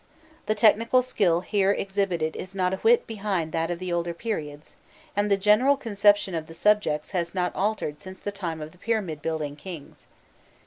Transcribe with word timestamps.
The 0.47 0.55
technical 0.55 1.03
skill 1.03 1.41
here 1.41 1.69
exhibited 1.71 2.35
is 2.35 2.55
not 2.55 2.73
a 2.73 2.77
whit 2.77 3.05
behind 3.05 3.51
that 3.51 3.69
of 3.69 3.77
the 3.77 3.93
older 3.93 4.15
periods, 4.15 4.75
and 5.15 5.29
the 5.29 5.37
general 5.37 5.77
conception 5.77 6.33
of 6.33 6.47
the 6.47 6.55
subjects 6.55 7.11
has 7.11 7.35
not 7.35 7.55
altered 7.55 8.01
since 8.01 8.19
the 8.19 8.31
time 8.31 8.61
of 8.61 8.71
the 8.71 8.79
pyramid 8.79 9.21
building 9.21 9.55
kings. 9.55 10.07